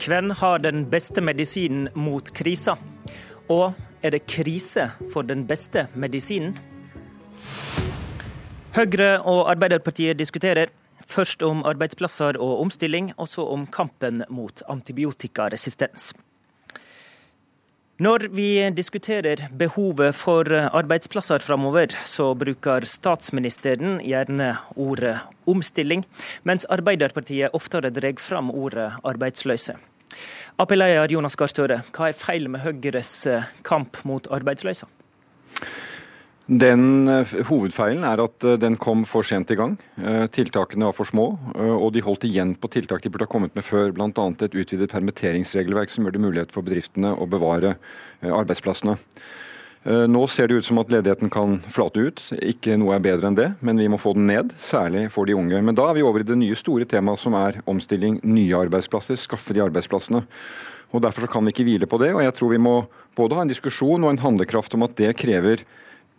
Hvem 0.00 0.30
har 0.30 0.58
den 0.58 0.86
beste 0.90 1.20
medisinen 1.20 1.88
mot 1.94 2.30
krisa? 2.32 2.76
Og 3.52 3.74
er 4.02 4.14
det 4.14 4.22
krise 4.26 4.86
for 5.12 5.26
den 5.28 5.42
beste 5.46 5.86
medisinen? 5.94 6.54
Høyre 8.72 9.18
og 9.28 9.50
Arbeiderpartiet 9.50 10.16
diskuterer. 10.18 10.72
Først 11.10 11.42
om 11.42 11.64
arbeidsplasser 11.66 12.38
og 12.40 12.60
omstilling, 12.62 13.12
og 13.18 13.28
så 13.28 13.44
om 13.44 13.66
kampen 13.66 14.24
mot 14.30 14.62
antibiotikaresistens. 14.70 16.14
Når 18.00 18.30
vi 18.32 18.46
diskuterer 18.72 19.42
behovet 19.60 20.16
for 20.16 20.48
arbeidsplasser 20.48 21.42
framover, 21.44 21.92
så 22.08 22.30
bruker 22.32 22.86
statsministeren 22.88 23.98
gjerne 24.00 24.54
ordet 24.72 25.18
omstilling, 25.44 26.06
mens 26.48 26.64
Arbeiderpartiet 26.72 27.52
oftere 27.52 27.90
drar 27.92 28.16
fram 28.24 28.48
ordet 28.56 28.86
arbeidsløse. 29.04 29.76
Ap-leder 30.56 31.12
Jonas 31.12 31.36
Gahr 31.36 31.52
Støre, 31.52 31.82
hva 31.92 32.08
er 32.08 32.16
feil 32.16 32.48
med 32.48 32.64
Høyres 32.64 33.12
kamp 33.68 34.00
mot 34.08 34.32
arbeidsløse? 34.32 34.88
Den 36.50 37.06
eh, 37.06 37.28
Hovedfeilen 37.46 38.02
er 38.02 38.18
at 38.24 38.42
eh, 38.42 38.56
den 38.58 38.74
kom 38.80 39.04
for 39.06 39.22
sent 39.26 39.52
i 39.54 39.56
gang. 39.58 39.76
Eh, 40.02 40.24
tiltakene 40.34 40.88
var 40.88 40.96
for 40.96 41.06
små, 41.06 41.26
og 41.54 41.92
de 41.94 42.02
holdt 42.02 42.26
igjen 42.26 42.56
på 42.58 42.70
tiltak 42.74 43.04
de 43.04 43.12
burde 43.12 43.28
ha 43.28 43.30
kommet 43.30 43.54
med 43.54 43.62
før. 43.62 43.92
Bl.a. 43.94 44.08
et 44.10 44.56
utvidet 44.58 44.90
permitteringsregelverk 44.90 45.92
som 45.94 46.06
gjør 46.06 46.16
det 46.16 46.24
mulighet 46.24 46.54
for 46.54 46.66
bedriftene 46.66 47.12
å 47.14 47.28
bevare 47.30 47.76
arbeidsplassene. 48.26 48.96
Nå 50.10 50.22
ser 50.28 50.50
det 50.50 50.58
ut 50.60 50.66
som 50.66 50.76
at 50.82 50.90
ledigheten 50.92 51.30
kan 51.32 51.54
flate 51.72 52.02
ut. 52.04 52.20
Ikke 52.44 52.74
noe 52.76 52.98
er 52.98 53.04
bedre 53.04 53.30
enn 53.30 53.38
det, 53.38 53.46
men 53.64 53.80
vi 53.80 53.86
må 53.88 53.96
få 53.96 54.12
den 54.12 54.26
ned. 54.28 54.50
Særlig 54.60 55.06
for 55.14 55.30
de 55.30 55.38
unge. 55.38 55.62
Men 55.64 55.78
da 55.78 55.86
er 55.88 55.96
vi 55.96 56.04
over 56.04 56.20
i 56.20 56.26
det 56.28 56.36
nye 56.36 56.58
store 56.58 56.84
temaet 56.90 57.22
som 57.22 57.36
er 57.38 57.62
omstilling, 57.70 58.18
nye 58.26 58.58
arbeidsplasser. 58.58 59.16
Skaffe 59.16 59.56
de 59.56 59.62
arbeidsplassene. 59.64 60.20
Og 60.90 61.06
Derfor 61.06 61.30
kan 61.32 61.46
vi 61.46 61.54
ikke 61.54 61.64
hvile 61.70 61.88
på 61.88 62.02
det. 62.02 62.10
og 62.12 62.20
jeg 62.26 62.34
tror 62.36 62.52
vi 62.52 62.60
må 62.60 62.74
både 63.16 63.38
ha 63.38 63.46
en 63.46 63.54
diskusjon 63.54 64.04
og 64.04 64.10
en 64.10 64.24
handlekraft 64.26 64.76
om 64.76 64.84
at 64.84 64.98
det 65.00 65.14
krever 65.16 65.64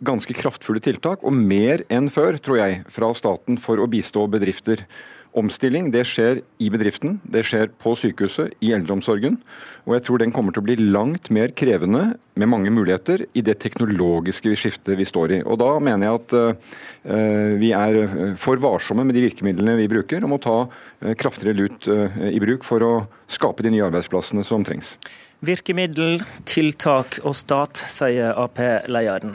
ganske 0.04 0.36
kraftfulle 0.36 0.82
tiltak, 0.82 1.22
og 1.22 1.34
mer 1.36 1.84
enn 1.92 2.10
før, 2.12 2.38
tror 2.42 2.60
jeg, 2.60 2.84
fra 2.92 3.12
staten 3.16 3.58
for 3.60 3.80
å 3.80 3.88
bistå 3.90 4.26
bedrifter. 4.30 4.84
Omstilling 5.32 5.86
det 5.94 6.02
skjer 6.04 6.42
i 6.60 6.66
bedriften, 6.68 7.14
det 7.24 7.40
skjer 7.48 7.70
på 7.80 7.94
sykehuset, 7.96 8.52
i 8.60 8.74
eldreomsorgen. 8.76 9.38
Og 9.86 9.94
jeg 9.96 10.04
tror 10.04 10.20
den 10.20 10.34
kommer 10.34 10.52
til 10.52 10.60
å 10.60 10.66
bli 10.66 10.76
langt 10.92 11.30
mer 11.32 11.54
krevende, 11.56 12.18
med 12.36 12.48
mange 12.48 12.72
muligheter, 12.72 13.24
i 13.36 13.42
det 13.44 13.58
teknologiske 13.60 14.52
skiftet 14.56 14.96
vi 14.96 15.06
står 15.08 15.34
i. 15.38 15.40
Og 15.44 15.56
Da 15.60 15.70
mener 15.84 16.06
jeg 16.06 16.20
at 16.20 16.36
uh, 16.36 17.56
vi 17.60 17.72
er 17.76 18.36
for 18.40 18.60
varsomme 18.60 19.04
med 19.08 19.16
de 19.16 19.24
virkemidlene 19.24 19.78
vi 19.80 19.88
bruker, 19.92 20.24
og 20.24 20.34
må 20.34 20.40
ta 20.40 20.58
uh, 20.66 21.12
kraftigere 21.16 21.56
lut 21.56 21.88
uh, 21.88 22.12
i 22.28 22.40
bruk 22.40 22.64
for 22.68 22.84
å 22.84 22.92
skape 23.32 23.64
de 23.64 23.72
nye 23.72 23.88
arbeidsplassene 23.88 24.44
som 24.44 24.64
trengs. 24.68 24.98
Virkemiddel, 25.42 26.20
tiltak 26.46 27.18
og 27.24 27.34
stat, 27.34 27.80
sier 27.90 28.36
Ap-lederen. 28.38 29.34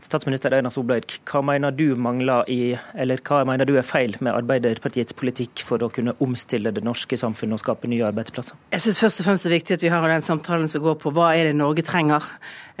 Statsminister 0.00 0.54
Einar 0.56 0.72
Solberg, 0.72 1.12
hva 1.28 1.42
mener 1.44 1.74
du 1.76 1.92
mangler 2.00 2.48
i, 2.48 2.72
eller 2.96 3.20
hva 3.26 3.42
mener 3.44 3.68
du 3.68 3.74
er 3.76 3.84
feil 3.84 4.14
med 4.24 4.32
Arbeiderpartiets 4.32 5.12
politikk 5.12 5.60
for 5.68 5.82
å 5.84 5.90
kunne 5.92 6.14
omstille 6.24 6.72
det 6.72 6.80
norske 6.86 7.18
samfunnet 7.20 7.58
og 7.58 7.60
skape 7.60 7.90
nye 7.90 8.06
arbeidsplasser? 8.08 8.56
Jeg 8.72 8.86
synes 8.86 9.02
først 9.04 9.20
og 9.20 9.28
fremst 9.28 9.44
det 9.44 9.52
er 9.52 9.58
viktig 9.58 9.76
at 9.76 9.84
vi 9.84 9.92
har 9.92 10.08
den 10.08 10.24
samtalen 10.24 10.72
som 10.72 10.84
går 10.86 10.96
på 11.02 11.12
hva 11.12 11.34
er 11.36 11.50
det 11.50 11.58
Norge 11.58 11.84
trenger. 11.84 12.24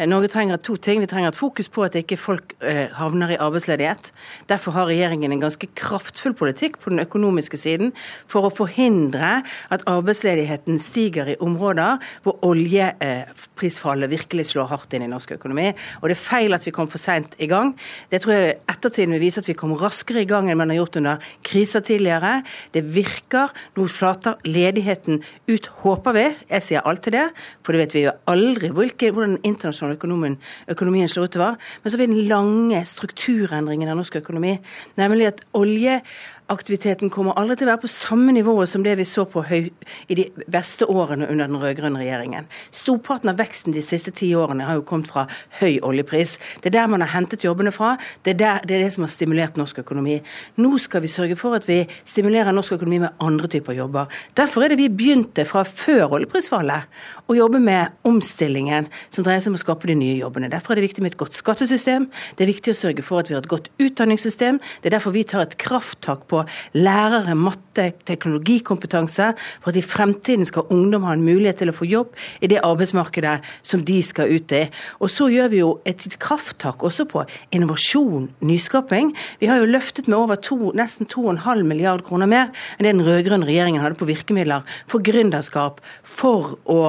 Eh, 0.00 0.08
Norge 0.08 0.30
trenger 0.32 0.56
to 0.56 0.78
ting. 0.80 1.02
Vi 1.04 1.10
trenger 1.10 1.28
et 1.34 1.36
fokus 1.36 1.68
på 1.68 1.84
at 1.84 1.98
ikke 1.98 2.16
folk 2.16 2.54
eh, 2.64 2.88
havner 2.96 3.34
i 3.34 3.38
arbeidsledighet. 3.40 4.12
Derfor 4.48 4.72
har 4.78 4.88
regjeringen 4.88 5.32
en 5.32 5.44
ganske 5.44 5.68
kraftfull 5.76 6.32
politikk 6.38 6.80
på 6.80 6.94
den 6.94 7.04
økonomiske 7.04 7.60
siden 7.60 7.92
for 8.30 8.48
å 8.48 8.54
forhindre 8.54 9.42
at 9.68 9.84
arbeidsledigheten 9.90 10.80
stiger 10.80 11.28
i 11.28 11.36
områder 11.44 12.00
hvor 12.24 12.40
oljeprisfallet 12.48 14.12
virkelig 14.14 14.50
slår 14.54 14.72
hardt 14.72 14.96
inn 14.96 15.04
i 15.04 15.12
norsk 15.12 15.36
økonomi. 15.36 15.68
Og 16.00 16.08
det 16.08 16.16
er 16.16 16.24
feil 16.24 16.56
at 16.56 16.64
vi 16.64 16.72
kom 16.74 16.88
for 16.88 17.02
seint 17.10 17.36
i 17.42 17.48
gang. 17.50 17.74
Det 18.10 18.22
tror 18.22 18.36
jeg 18.36 18.56
ettertiden 18.70 19.14
vil 19.16 19.22
vise 19.24 19.42
at 19.42 19.48
vi 19.48 19.56
kom 19.58 19.74
raskere 19.78 20.22
i 20.22 20.28
gang 20.28 20.50
enn 20.50 20.60
man 20.60 20.72
har 20.72 20.80
gjort 20.80 21.00
under 21.00 21.30
kriser 21.46 21.84
tidligere. 21.86 22.40
Det 22.74 22.84
virker. 22.94 23.52
Nå 23.76 23.86
flater 23.90 24.38
ledigheten 24.46 25.22
ut, 25.50 25.70
håper 25.82 26.16
vi. 26.16 26.26
Jeg 26.50 26.66
sier 26.66 26.86
alltid 26.86 27.16
det, 27.16 27.26
for 27.64 27.74
det 27.74 27.84
vet 27.84 27.96
vi 27.96 28.06
jo 28.06 28.16
aldri 28.30 28.72
hvilke, 28.74 29.12
hvordan 29.12 29.36
den 29.36 29.52
internasjonale 29.52 29.98
økonomien, 29.98 30.38
økonomien 30.70 31.10
slår 31.10 31.30
utover. 31.30 31.58
Men 31.80 31.90
så 31.90 31.96
har 31.98 32.04
vi 32.04 32.10
den 32.12 32.28
lange 32.30 32.82
strukturendringen 32.88 33.90
av 33.90 34.00
norsk 34.00 34.20
økonomi, 34.22 34.56
nemlig 35.00 35.32
at 35.32 35.44
olje 35.58 36.00
aktiviteten 36.50 37.10
kommer 37.12 37.36
aldri 37.38 37.56
til 37.60 37.68
å 37.68 37.72
være 37.72 37.82
på 37.84 37.90
samme 37.92 38.32
nivå 38.34 38.54
som 38.68 38.82
det 38.84 38.96
vi 38.98 39.06
så 39.08 39.24
på 39.28 39.42
høy, 39.46 39.70
i 40.10 40.16
de 40.18 40.26
beste 40.50 40.86
årene 40.90 41.28
under 41.30 41.46
den 41.48 41.58
rød-grønne 41.62 42.00
regjeringen. 42.02 42.48
Storparten 42.74 43.30
av 43.32 43.38
veksten 43.38 43.74
de 43.74 43.82
siste 43.84 44.12
ti 44.16 44.32
årene 44.36 44.66
har 44.66 44.80
jo 44.80 44.84
kommet 44.86 45.10
fra 45.12 45.26
høy 45.60 45.78
oljepris. 45.86 46.36
Det 46.60 46.72
er 46.72 46.76
der 46.80 46.90
man 46.90 47.04
har 47.04 47.12
hentet 47.14 47.44
jobbene 47.46 47.72
fra. 47.74 47.92
Det 48.24 48.34
er, 48.34 48.40
der, 48.40 48.64
det, 48.66 48.76
er 48.76 48.84
det 48.86 48.94
som 48.96 49.06
har 49.06 49.12
stimulert 49.12 49.60
norsk 49.60 49.78
økonomi. 49.84 50.18
Nå 50.60 50.72
skal 50.82 51.04
vi 51.04 51.12
sørge 51.12 51.38
for 51.40 51.56
at 51.58 51.68
vi 51.70 51.82
stimulerer 52.08 52.54
norsk 52.56 52.76
økonomi 52.78 53.02
med 53.04 53.22
andre 53.22 53.50
typer 53.50 53.78
jobber. 53.78 54.10
Derfor 54.38 54.66
er 54.66 54.74
det 54.74 54.80
vi 54.82 54.90
begynte 54.90 55.46
fra 55.48 55.64
før 55.64 56.18
oljeprisfallet 56.18 57.30
å 57.30 57.38
jobbe 57.38 57.62
med 57.62 57.94
omstillingen 58.08 58.90
som 59.08 59.26
dreier 59.26 59.42
seg 59.44 59.54
om 59.54 59.60
å 59.60 59.62
skape 59.62 59.90
de 59.90 59.98
nye 59.98 60.18
jobbene. 60.18 60.50
Derfor 60.50 60.74
er 60.74 60.80
det 60.80 60.88
viktig 60.88 61.04
med 61.04 61.14
et 61.14 61.20
godt 61.20 61.38
skattesystem. 61.38 62.08
Det 62.36 62.44
er 62.44 62.52
viktig 62.52 62.74
å 62.74 62.80
sørge 62.80 63.06
for 63.06 63.22
at 63.22 63.30
vi 63.30 63.36
har 63.36 63.44
et 63.44 63.50
godt 63.50 63.70
utdanningssystem. 63.78 64.58
Det 64.82 64.90
er 64.90 64.98
derfor 64.98 65.14
vi 65.14 65.26
tar 65.28 65.46
et 65.46 65.58
krafttak 65.60 66.26
på 66.30 66.39
lærere, 66.76 67.34
matte, 67.38 67.90
teknologikompetanse, 68.08 69.32
for 69.62 69.72
at 69.72 69.80
i 69.80 69.84
fremtiden 69.84 70.46
skal 70.48 70.68
ungdom 70.70 71.06
ha 71.08 71.16
en 71.16 71.24
mulighet 71.24 71.62
til 71.62 71.72
å 71.72 71.76
få 71.76 71.88
jobb 71.88 72.14
i 72.40 72.50
det 72.52 72.60
arbeidsmarkedet 72.66 73.38
som 73.66 73.84
de 73.86 73.98
skal 74.04 74.30
ut 74.30 74.54
i. 74.56 74.64
Og 75.00 75.12
så 75.12 75.30
gjør 75.32 75.52
vi 75.52 75.62
jo 75.62 75.72
et 75.88 76.06
krafttak 76.20 76.84
også 76.86 77.06
på 77.10 77.24
innovasjon, 77.56 78.28
nyskaping. 78.44 79.14
Vi 79.40 79.50
har 79.50 79.62
jo 79.62 79.70
løftet 79.70 80.10
med 80.10 80.18
over 80.18 80.40
to, 80.40 80.72
nesten 80.76 81.08
2,5 81.10 81.64
milliard 81.66 82.04
kroner 82.06 82.30
mer 82.30 82.50
enn 82.78 82.86
det 82.86 82.90
den 82.90 83.04
rød-grønne 83.06 83.46
regjeringen 83.48 83.82
hadde 83.82 83.98
på 84.00 84.08
virkemidler 84.08 84.66
for 84.90 85.02
gründerskap, 85.04 85.80
for 86.02 86.56
å, 86.70 86.80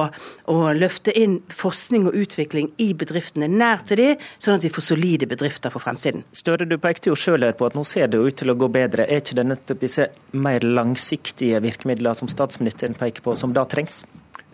å, 0.50 0.56
løfte 0.76 1.14
inn 1.18 1.38
forskning 1.52 2.08
og 2.10 2.18
utvikling 2.24 2.70
i 2.82 2.90
bedriftene 2.98 3.48
nær 3.50 3.84
til 3.88 4.00
de, 4.00 4.08
sånn 4.42 4.58
at 4.58 4.66
vi 4.66 4.72
får 4.72 4.86
solide 4.90 5.28
bedrifter 5.30 5.72
for 5.72 5.84
fremtiden. 5.84 6.24
Støre, 6.36 6.68
du 6.68 6.78
pekte 6.82 7.12
jo 7.12 7.18
sjøl 7.18 7.46
på 7.58 7.68
at 7.68 7.76
nå 7.78 7.84
ser 7.88 8.10
det 8.12 8.20
ut 8.20 8.36
til 8.38 8.52
å 8.52 8.58
gå 8.58 8.68
bedre. 8.72 9.06
Er 9.08 9.22
ikke 9.22 9.38
det 9.38 9.41
nettopp 9.48 9.82
disse 9.82 10.08
mer 10.32 10.64
langsiktige 10.64 11.60
virkemidlene 11.64 12.18
som 12.18 12.30
statsministeren 12.30 12.96
peker 12.98 13.24
på, 13.24 13.36
som 13.38 13.54
da 13.56 13.66
trengs? 13.68 14.02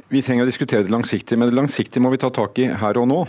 Vi 0.08 0.22
trenger 0.24 0.46
å 0.46 0.48
diskutere 0.48 0.86
det 0.86 0.92
langsiktige, 0.92 1.38
men 1.38 1.50
det 1.50 1.58
langsiktige 1.58 2.02
må 2.04 2.12
vi 2.14 2.20
ta 2.22 2.30
tak 2.32 2.58
i 2.62 2.70
her 2.80 3.00
og 3.00 3.08
nå. 3.10 3.22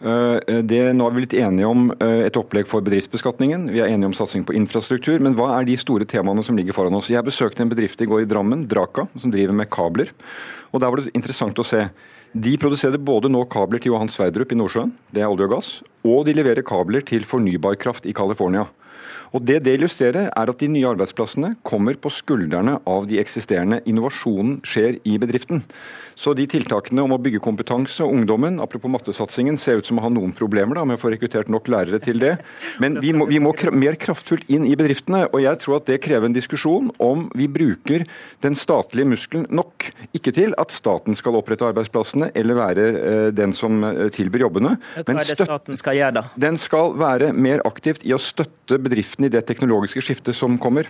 Eh, 0.00 0.60
det, 0.64 0.78
nå 0.96 1.06
er 1.06 1.16
vi 1.16 1.24
litt 1.26 1.34
enige 1.36 1.68
om 1.68 1.90
eh, 1.98 2.22
et 2.28 2.38
opplegg 2.38 2.68
for 2.70 2.84
bedriftsbeskatningen. 2.86 3.66
Vi 3.74 3.82
er 3.82 3.90
enige 3.90 4.12
om 4.12 4.16
satsing 4.16 4.46
på 4.48 4.54
infrastruktur. 4.56 5.18
Men 5.20 5.36
hva 5.36 5.50
er 5.58 5.68
de 5.68 5.76
store 5.80 6.06
temaene 6.08 6.44
som 6.46 6.56
ligger 6.56 6.76
foran 6.76 6.96
oss? 6.96 7.10
Jeg 7.12 7.26
besøkte 7.26 7.64
en 7.64 7.72
bedrift 7.72 8.00
i 8.00 8.08
går 8.08 8.24
i 8.24 8.30
Drammen, 8.30 8.64
Draka, 8.70 9.08
som 9.20 9.34
driver 9.34 9.58
med 9.58 9.70
kabler. 9.72 10.14
Og 10.70 10.80
Der 10.80 10.88
var 10.88 11.02
det 11.02 11.12
interessant 11.18 11.58
å 11.58 11.66
se. 11.66 11.88
De 12.30 12.54
produserer 12.62 13.00
både 13.02 13.28
nå 13.28 13.42
kabler 13.50 13.82
til 13.82 13.90
Johan 13.90 14.08
Sverdrup 14.08 14.52
i 14.54 14.58
Nordsjøen, 14.58 14.92
det 15.10 15.24
er 15.24 15.32
olje 15.32 15.48
og 15.48 15.54
gass, 15.56 15.70
og 16.06 16.28
de 16.28 16.34
leverer 16.36 16.62
kabler 16.62 17.02
til 17.02 17.24
fornybarkraft 17.26 18.06
i 18.06 18.14
California. 18.14 18.68
Og 19.32 19.44
Det 19.46 19.60
det 19.64 19.76
illustrerer, 19.78 20.30
er 20.30 20.50
at 20.50 20.58
de 20.58 20.68
nye 20.68 20.88
arbeidsplassene 20.88 21.54
kommer 21.62 21.94
på 21.94 22.10
skuldrene 22.10 22.78
av 22.88 23.06
de 23.10 23.20
eksisterende. 23.22 23.80
Innovasjonen 23.86 24.60
skjer 24.66 24.98
i 25.04 25.18
bedriften. 25.22 25.62
Så 26.20 26.34
de 26.36 26.44
tiltakene 26.50 27.00
om 27.00 27.14
å 27.14 27.18
bygge 27.22 27.40
kompetanse 27.40 28.04
og 28.04 28.12
ungdommen, 28.12 28.58
apropos 28.60 28.92
mattesatsingen, 28.92 29.56
ser 29.60 29.80
ut 29.80 29.88
som 29.88 30.00
å 30.00 30.04
ha 30.04 30.10
noen 30.12 30.34
problemer 30.36 30.76
da, 30.76 30.84
med 30.84 30.98
å 30.98 31.00
få 31.00 31.12
rekruttert 31.14 31.48
nok 31.52 31.70
lærere 31.72 32.00
til 32.02 32.20
det. 32.20 32.34
Men 32.82 32.98
vi 33.00 33.14
må, 33.16 33.24
vi 33.30 33.40
må 33.40 33.54
mer 33.72 33.96
kraftfullt 34.00 34.50
inn 34.52 34.66
i 34.68 34.74
bedriftene. 34.76 35.22
Og 35.30 35.40
jeg 35.44 35.60
tror 35.62 35.78
at 35.78 35.88
det 35.88 36.00
krever 36.04 36.28
en 36.28 36.36
diskusjon 36.36 36.90
om 37.00 37.28
vi 37.38 37.48
bruker 37.48 38.04
den 38.44 38.58
statlige 38.58 39.08
muskelen 39.14 39.46
nok. 39.48 39.88
Ikke 40.16 40.34
til 40.36 40.52
at 40.60 40.74
staten 40.74 41.16
skal 41.16 41.38
opprette 41.38 41.70
arbeidsplassene 41.70 42.32
eller 42.36 42.58
være 42.58 42.86
eh, 42.90 43.28
den 43.36 43.54
som 43.56 43.80
eh, 43.86 44.08
tilbyr 44.12 44.44
jobbene. 44.44 44.76
Hva 45.00 45.16
er 45.16 45.24
det 45.24 45.38
staten 45.40 45.80
skal 45.80 45.98
gjøre 45.98 46.18
da? 46.20 46.26
Den 46.40 46.60
skal 46.60 46.94
være 47.00 47.32
mer 47.32 47.64
aktivt 47.68 48.04
i 48.04 48.12
å 48.16 48.20
støtte 48.20 48.80
bedriftene 48.80 49.19
i 49.26 49.32
det 49.32 49.42
teknologiske 49.48 50.02
skiftet 50.04 50.36
som 50.36 50.58
kommer. 50.60 50.88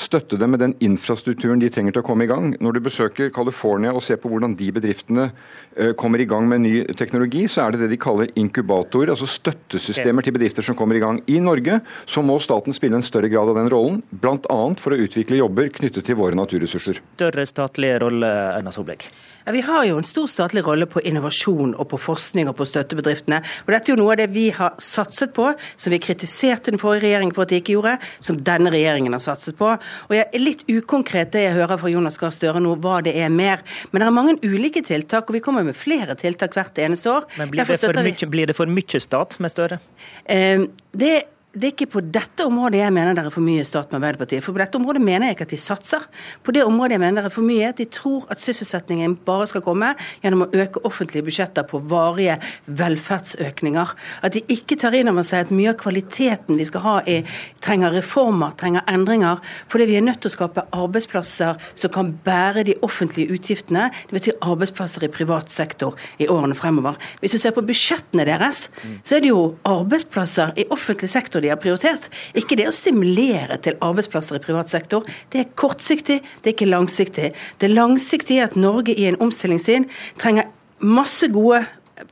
Støtte 0.00 0.38
dem 0.40 0.54
med 0.54 0.62
den 0.62 0.74
infrastrukturen 0.84 1.60
de 1.62 1.70
trenger 1.72 1.96
til 1.96 2.02
å 2.02 2.06
komme 2.06 2.26
i 2.26 2.30
gang. 2.30 2.52
Når 2.60 2.76
du 2.76 2.80
besøker 2.84 3.32
California 3.34 3.94
og 3.94 4.04
ser 4.04 4.20
på 4.20 4.30
hvordan 4.30 4.56
de 4.58 4.70
bedriftene 4.76 5.28
eh, 5.76 5.92
kommer 5.98 6.22
i 6.22 6.28
gang 6.28 6.48
med 6.50 6.64
ny 6.64 6.74
teknologi, 6.98 7.46
så 7.50 7.64
er 7.64 7.74
det 7.74 7.84
det 7.84 7.90
de 7.94 8.00
kaller 8.00 8.32
inkubatorer, 8.40 9.14
altså 9.14 9.28
støttesystemer 9.30 10.26
til 10.26 10.36
bedrifter 10.36 10.66
som 10.66 10.78
kommer 10.78 10.98
i 10.98 11.02
gang. 11.02 11.22
I 11.30 11.40
Norge 11.44 11.80
så 12.10 12.24
må 12.26 12.38
staten 12.42 12.76
spille 12.76 13.00
en 13.00 13.06
større 13.06 13.30
grad 13.32 13.52
av 13.52 13.60
den 13.60 13.72
rollen, 13.72 14.00
bl.a. 14.10 14.60
for 14.80 14.94
å 14.94 15.00
utvikle 15.00 15.40
jobber 15.40 15.72
knyttet 15.80 16.06
til 16.08 16.18
våre 16.20 16.38
naturressurser. 16.38 17.02
Større 17.18 17.46
statlige 17.48 18.00
rolle, 18.04 18.30
Erna 18.56 18.74
Solberg? 18.74 19.08
Ja, 19.50 19.52
Vi 19.52 19.60
har 19.60 19.84
jo 19.84 19.96
en 19.98 20.04
stor 20.04 20.28
statlig 20.30 20.62
rolle 20.62 20.86
på 20.86 21.00
innovasjon 21.02 21.72
og 21.74 21.88
på 21.90 21.98
forskning 21.98 22.46
og 22.46 22.54
på 22.60 22.66
støttebedriftene. 22.70 23.40
Og 23.64 23.72
Dette 23.74 23.90
er 23.90 23.96
jo 23.96 23.98
noe 23.98 24.12
av 24.14 24.20
det 24.20 24.28
vi 24.30 24.44
har 24.54 24.76
satset 24.78 25.32
på, 25.34 25.48
som 25.74 25.90
vi 25.90 25.98
kritiserte 25.98 26.70
den 26.70 26.78
forrige 26.78 27.08
regjeringen 27.08 27.34
for 27.34 27.42
at 27.42 27.50
de 27.50 27.58
ikke 27.58 27.74
gjorde, 27.74 27.96
som 28.22 28.38
denne 28.46 28.70
regjeringen 28.70 29.16
har 29.16 29.24
satset 29.24 29.58
på. 29.58 29.72
Og 29.74 30.14
Jeg 30.14 30.28
er 30.28 30.44
litt 30.44 30.62
ukonkret 30.70 31.32
det 31.34 31.42
jeg 31.48 31.56
hører 31.58 31.82
fra 31.82 31.90
Jonas 31.90 32.20
Gahr 32.22 32.30
Støre 32.30 32.62
nå, 32.62 32.76
hva 32.78 33.00
det 33.02 33.16
er 33.18 33.34
mer. 33.34 33.66
Men 33.90 34.04
det 34.04 34.06
er 34.06 34.16
mange 34.20 34.36
ulike 34.46 34.84
tiltak, 34.86 35.26
og 35.26 35.34
vi 35.34 35.42
kommer 35.42 35.66
med 35.66 35.74
flere 35.74 36.14
tiltak 36.14 36.54
hvert 36.54 36.78
eneste 36.78 37.10
år. 37.10 37.26
Men 37.42 37.50
Blir, 37.50 37.66
det 37.66 37.80
for, 37.82 38.02
mye, 38.06 38.30
blir 38.30 38.52
det 38.52 38.58
for 38.60 38.70
mye 38.70 39.02
stat 39.02 39.34
med 39.42 39.50
Støre? 39.50 39.82
Eh, 40.30 40.62
det 40.94 41.16
det 41.50 41.66
er 41.66 41.72
ikke 41.72 41.88
på 41.96 42.00
dette 42.14 42.44
området 42.46 42.78
jeg 42.78 42.94
mener 42.94 43.16
det 43.16 43.24
er 43.24 43.32
for 43.34 43.42
mye 43.42 43.64
stat 43.66 43.90
med 43.90 43.98
Arbeiderpartiet. 43.98 44.44
For 44.44 44.54
på 44.54 44.60
dette 44.62 44.78
området 44.78 45.00
mener 45.02 45.26
jeg 45.26 45.34
ikke 45.34 45.46
at 45.48 45.52
de 45.54 45.58
satser. 45.58 46.04
På 46.46 46.52
det 46.54 46.62
området 46.62 46.94
jeg 46.94 47.02
mener 47.02 47.24
det 47.24 47.30
er 47.32 47.34
for 47.34 47.46
mye, 47.46 47.70
at 47.72 47.80
de 47.80 47.88
tror 47.90 48.28
at 48.30 48.42
sysselsettingen 48.42 49.16
bare 49.26 49.48
skal 49.50 49.64
komme 49.66 49.88
gjennom 50.22 50.44
å 50.44 50.48
øke 50.54 50.82
offentlige 50.86 51.26
budsjetter 51.26 51.66
på 51.66 51.80
varige 51.90 52.36
velferdsøkninger. 52.70 53.94
At 54.22 54.36
de 54.36 54.44
ikke 54.54 54.78
tar 54.78 54.94
inn 54.94 55.10
over 55.10 55.26
seg 55.26 55.48
at 55.48 55.50
mye 55.54 55.72
av 55.72 55.80
kvaliteten 55.80 56.60
vi 56.60 56.68
skal 56.68 56.84
ha, 56.84 56.94
er, 57.10 57.26
trenger 57.66 57.96
reformer, 57.98 58.54
trenger 58.60 58.86
endringer. 58.94 59.42
Fordi 59.74 59.88
vi 59.90 59.98
er 59.98 60.06
nødt 60.06 60.22
til 60.22 60.30
å 60.30 60.36
skape 60.36 60.66
arbeidsplasser 60.70 61.58
som 61.74 61.94
kan 61.98 62.14
bære 62.28 62.62
de 62.70 62.78
offentlige 62.86 63.34
utgiftene. 63.34 63.88
Det 64.06 64.20
betyr 64.20 64.38
arbeidsplasser 64.46 65.08
i 65.08 65.10
privat 65.10 65.50
sektor 65.50 65.98
i 66.22 66.30
årene 66.30 66.54
fremover. 66.54 66.94
Hvis 67.18 67.34
du 67.34 67.42
ser 67.42 67.58
på 67.58 67.66
budsjettene 67.66 68.28
deres, 68.30 68.68
så 69.02 69.18
er 69.18 69.26
det 69.26 69.34
jo 69.34 69.42
arbeidsplasser 69.66 70.54
i 70.54 70.68
offentlig 70.70 71.10
sektor 71.10 71.39
sektor 71.40 71.42
de 71.42 71.50
har 71.50 71.60
prioritert. 71.60 72.10
Ikke 72.34 72.56
det 72.56 72.68
å 72.68 72.74
stimulere 72.74 73.58
til 73.62 73.76
arbeidsplasser 73.80 74.38
i 74.38 74.44
privat 74.44 74.70
sektor. 74.70 75.04
Det 75.30 75.40
er 75.40 75.50
kortsiktig, 75.54 76.20
det 76.42 76.50
er 76.50 76.54
ikke 76.54 76.70
langsiktig. 76.70 77.32
Det 77.60 77.70
langsiktige 77.70 78.42
er 78.42 78.50
at 78.50 78.56
Norge 78.56 78.94
i 78.94 79.08
en 79.08 79.18
omstillingstid 79.20 79.88
trenger 80.18 80.48
masse 80.80 81.28
gode 81.28 81.66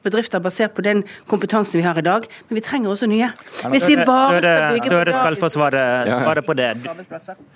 bedrifter 0.04 0.40
basert 0.40 0.74
på 0.76 0.82
den 0.84 1.02
kompetansen 1.28 1.80
vi 1.80 1.84
har 1.86 1.96
i 1.96 2.04
dag, 2.04 2.26
men 2.48 2.58
vi 2.58 2.60
trenger 2.60 2.92
også 2.92 3.08
nye. 3.08 3.30
Hvis 3.72 3.88
vi 3.88 3.96
bare 3.96 4.40
skal 4.42 4.74
bygge 4.74 4.88
Støre 4.88 5.14
skal 5.16 5.38
få 5.40 5.48
svare, 5.48 5.84
svare 6.08 6.42
på 6.44 6.56
det. 6.58 6.74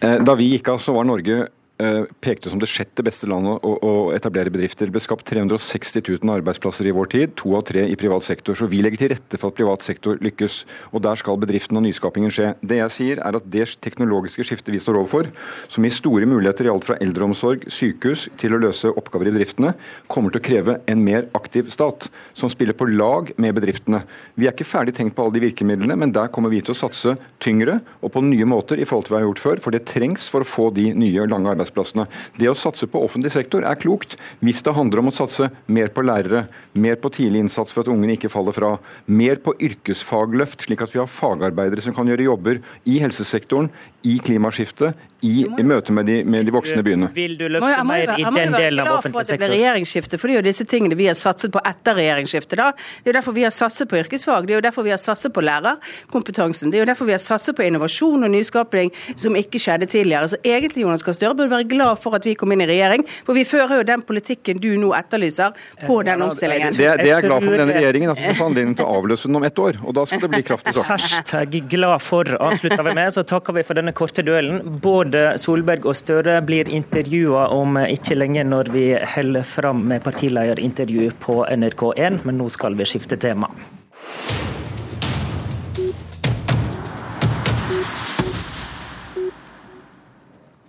Da 0.00 0.36
vi 0.38 0.54
gikk 0.54 0.72
av, 0.72 0.80
så 0.80 0.94
var 0.96 1.04
Norge 1.04 1.44
Eh, 1.82 2.04
pekte 2.22 2.50
som 2.50 2.60
det 2.62 2.68
sjette 2.70 3.02
beste 3.02 3.26
landet 3.26 3.64
å, 3.66 3.70
å, 3.82 3.92
etablere 4.14 4.52
bedrifter. 4.54 4.86
Det 4.86 4.94
ble 4.94 5.00
skapt 5.02 5.26
360 5.26 6.04
000 6.22 6.30
arbeidsplasser 6.30 6.86
i 6.86 6.92
vår 6.94 7.08
tid, 7.10 7.32
to 7.40 7.56
av 7.58 7.64
tre 7.66 7.82
i 7.90 7.96
privat 7.98 8.22
sektor. 8.22 8.54
Så 8.54 8.68
vi 8.70 8.84
legger 8.84 9.00
til 9.00 9.10
rette 9.10 9.40
for 9.40 9.50
at 9.50 9.56
privat 9.58 9.82
sektor 9.82 10.20
lykkes. 10.22 10.60
Og 10.92 11.02
der 11.02 11.18
skal 11.18 11.40
bedriften 11.42 11.80
og 11.80 11.82
nyskapingen 11.82 12.30
skje. 12.30 12.52
Det 12.62 12.78
jeg 12.78 12.94
sier 12.94 13.22
er 13.24 13.38
at 13.38 13.48
det 13.50 13.66
teknologiske 13.82 14.46
skiftet 14.46 14.70
vi 14.70 14.82
står 14.82 15.00
overfor, 15.00 15.30
som 15.72 15.82
gir 15.82 15.96
store 15.96 16.28
muligheter 16.30 16.68
i 16.68 16.70
alt 16.70 16.86
fra 16.86 16.98
eldreomsorg, 17.02 17.66
sykehus 17.72 18.28
til 18.38 18.54
å 18.54 18.62
løse 18.62 18.92
oppgaver 18.92 19.32
i 19.32 19.34
bedriftene, 19.34 19.74
kommer 20.12 20.30
til 20.30 20.42
å 20.42 20.46
kreve 20.46 20.78
en 20.86 21.02
mer 21.02 21.26
aktiv 21.34 21.72
stat, 21.74 22.06
som 22.38 22.52
spiller 22.52 22.78
på 22.78 22.90
lag 22.92 23.34
med 23.42 23.58
bedriftene. 23.58 24.04
Vi 24.38 24.46
er 24.46 24.54
ikke 24.54 24.68
ferdig 24.68 24.94
tenkt 25.00 25.16
på 25.18 25.26
alle 25.26 25.40
de 25.40 25.46
virkemidlene, 25.48 25.98
men 25.98 26.14
der 26.14 26.30
kommer 26.30 26.52
vi 26.52 26.62
til 26.62 26.76
å 26.76 26.80
satse 26.84 27.16
tyngre 27.42 27.80
og 27.98 28.14
på 28.14 28.22
nye 28.28 28.46
måter 28.46 28.78
i 28.78 28.86
forhold 28.86 29.08
til 29.08 29.16
hva 29.16 29.22
vi 29.22 29.26
har 29.26 29.30
gjort 29.32 29.44
før, 29.48 29.66
for 29.66 29.74
det 29.74 29.84
trengs 29.90 30.30
for 30.30 30.46
å 30.46 30.52
få 30.52 30.70
de 30.78 30.90
nye 30.94 31.26
lange 31.26 31.50
arbeidsplassene 31.50 31.71
arbeidsplassene. 31.72 32.06
Det 32.38 32.50
å 32.50 32.56
satse 32.56 32.86
på 32.86 33.02
offentlig 33.02 33.32
sektor 33.32 33.64
er 33.64 33.78
klokt 33.80 34.16
hvis 34.40 34.62
det 34.62 34.74
handler 34.76 35.00
om 35.02 35.10
å 35.10 35.14
satse 35.14 35.50
mer 35.66 35.88
på 35.88 36.04
lærere, 36.04 36.46
mer 36.74 36.96
på 36.96 37.10
tidlig 37.12 37.46
innsats 37.46 37.72
for 37.72 37.82
at 37.82 37.90
ungene 37.92 38.16
ikke 38.16 38.30
faller 38.32 38.52
fra, 38.52 38.78
mer 39.06 39.40
på 39.42 39.54
yrkesfagløft, 39.58 40.66
slik 40.66 40.82
at 40.82 40.92
vi 40.92 41.00
har 41.00 41.10
fagarbeidere 41.10 41.82
som 41.82 41.94
kan 41.94 42.08
gjøre 42.08 42.28
jobber 42.28 42.62
i 42.84 43.00
helsesektoren, 43.02 43.70
i 44.02 44.18
klimaskiftet, 44.22 44.96
i, 45.22 45.46
i 45.46 45.62
møte 45.62 45.94
med 45.94 46.08
de, 46.10 46.16
med 46.26 46.46
de, 46.46 46.52
voksne 46.54 46.82
byene. 46.82 47.08
Vil 47.14 47.36
du 47.38 47.44
løfte 47.46 47.84
mer 47.86 48.12
i 48.18 48.24
den 48.26 48.54
delen 48.56 48.82
av 48.82 48.98
offentlig 48.98 49.22
sektor? 49.28 49.38
Det 49.38 49.38
blir 49.38 49.54
regjeringsskifte, 49.54 50.18
for 50.18 50.28
det 50.28 50.34
er 50.34 50.40
jo 50.40 50.46
disse 50.48 50.66
tingene 50.68 50.98
vi 50.98 51.06
har 51.06 51.18
satset 51.18 51.52
på 51.54 51.62
etter 51.68 51.96
regjeringsskiftet. 51.98 52.58
da. 52.58 52.72
Det 52.74 53.06
er 53.06 53.12
jo 53.12 53.16
derfor 53.20 53.36
vi 53.36 53.44
har 53.46 53.54
satset 53.54 53.90
på 53.90 54.00
yrkesfag, 54.00 54.48
det 54.48 54.56
er 54.56 54.58
jo 54.58 54.64
derfor 54.66 54.86
vi 54.86 54.94
har 54.94 54.98
satset 55.02 55.34
på 55.34 55.44
lærerkompetansen. 55.46 56.72
Det 56.72 56.80
er 56.80 56.82
jo 56.82 56.88
derfor 56.90 57.06
vi 57.06 57.14
har 57.14 57.22
satset 57.22 57.56
på 57.56 57.66
innovasjon 57.66 58.26
og 58.26 58.32
nyskaping 58.34 58.90
som 59.14 59.38
ikke 59.38 59.60
skjedde 59.62 59.86
tidligere. 59.92 60.32
Så 60.32 60.40
egentlig 60.42 60.82
Jonas 60.82 61.06
Gahr 61.06 61.16
Støre 61.16 61.38
burde 61.38 61.54
være 61.54 61.68
glad 61.70 62.02
for 62.02 62.18
at 62.18 62.26
vi 62.26 62.34
kom 62.38 62.54
inn 62.56 62.64
i 62.66 62.68
regjering, 62.72 63.06
for 63.22 63.38
vi 63.38 63.46
fører 63.46 63.78
jo 63.78 63.86
den 63.92 64.02
politikken 64.06 64.58
du 64.62 64.72
nå 64.80 64.90
etterlyser 64.98 65.54
på 65.86 66.00
den 66.08 66.26
omstillingen. 66.26 66.74
Det, 66.74 66.90
det 66.98 67.06
er 67.06 67.12
jeg 67.14 67.28
glad 67.28 67.46
for 67.46 67.52
med 67.52 67.62
denne 67.62 67.78
regjeringen, 67.78 68.14
at 68.16 68.18
vi 68.18 68.34
får 68.34 68.50
anledning 68.50 68.74
til 68.80 68.88
å 68.88 68.98
avløse 68.98 69.30
den 69.30 69.38
om 69.38 69.46
ett 69.46 69.62
år. 69.62 69.78
Og 69.86 69.94
da 69.94 70.06
skal 70.08 70.26
det 70.26 70.32
bli 70.34 70.42
kraftig 70.50 70.74
sak. 70.74 70.90
Hashtag 70.90 71.56
glad 71.70 72.02
for 72.02 72.26
avslutter 72.42 72.82
vi 72.88 72.98
med. 72.98 73.14
Så 73.14 73.22
takker 73.28 73.54
vi 73.54 73.64
for 73.66 73.78
denne 73.78 73.94
korte 73.96 74.24
duellen. 74.26 74.80
Både 74.82 75.11
Solberg 75.40 75.86
og 75.90 75.96
Støre 75.98 76.38
blir 76.44 76.68
intervjua 76.72 77.48
om 77.54 77.78
ikke 77.82 78.16
lenge 78.16 78.42
når 78.46 78.70
vi 78.74 78.84
holder 79.14 79.46
fram 79.46 79.84
med 79.90 80.02
partilederintervju 80.04 81.12
på 81.22 81.36
NRK1, 81.46 82.20
men 82.26 82.38
nå 82.40 82.48
skal 82.52 82.76
vi 82.78 82.86
skifte 82.88 83.18
tema. 83.20 83.48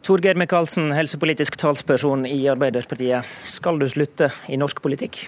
Torgeir 0.04 0.36
Micaelsen, 0.36 0.90
helsepolitisk 0.92 1.56
talsperson 1.60 2.26
i 2.28 2.42
Arbeiderpartiet. 2.52 3.30
Skal 3.48 3.80
du 3.80 3.88
slutte 3.88 4.34
i 4.52 4.60
norsk 4.60 4.82
politikk? 4.84 5.22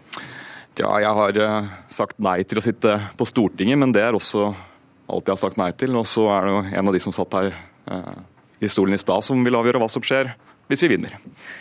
Ja, 0.79 0.89
jeg 0.99 1.13
har 1.19 1.43
eh, 1.45 1.69
sagt 1.87 2.19
nei 2.19 2.41
til 2.43 2.59
å 2.59 2.65
sitte 2.65 2.97
på 3.15 3.27
Stortinget, 3.29 3.79
men 3.79 3.95
det 3.95 4.03
er 4.03 4.17
også 4.17 4.49
alt 4.51 5.23
jeg 5.23 5.31
har 5.31 5.45
sagt 5.45 5.61
nei 5.61 5.71
til. 5.79 5.95
Og 5.95 6.03
så 6.09 6.27
er 6.35 6.49
det 6.49 6.75
en 6.75 6.91
av 6.91 6.95
de 6.95 7.03
som 7.03 7.15
satt 7.15 7.39
her 7.39 7.55
Eh, 7.91 8.34
i 8.59 8.69
stolen 8.71 8.95
i 8.95 9.01
stad, 9.01 9.25
som 9.25 9.43
vil 9.45 9.57
avgjøre 9.57 9.81
hva 9.81 9.89
som 9.91 10.03
skjer 10.05 10.33
hvis 10.67 10.83
vi 10.83 10.87
vinner. 10.95 11.09